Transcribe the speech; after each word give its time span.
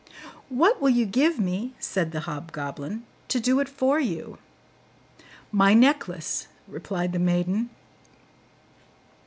'What 0.49 0.81
will 0.81 0.89
you 0.89 1.05
give 1.05 1.39
me,' 1.39 1.75
said 1.79 2.11
the 2.11 2.21
hobgoblin, 2.21 3.03
'to 3.27 3.39
do 3.39 3.59
it 3.59 3.69
for 3.69 3.99
you?' 3.99 4.39
'My 5.51 5.75
necklace,' 5.75 6.47
replied 6.67 7.13
the 7.13 7.19
maiden. 7.19 7.69